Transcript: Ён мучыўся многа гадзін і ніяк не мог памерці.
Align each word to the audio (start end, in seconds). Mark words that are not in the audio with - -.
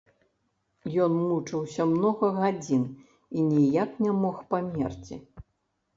Ён 1.03 1.11
мучыўся 1.25 1.85
многа 1.91 2.27
гадзін 2.39 2.83
і 3.37 3.47
ніяк 3.53 3.91
не 4.07 4.11
мог 4.23 4.43
памерці. 4.55 5.15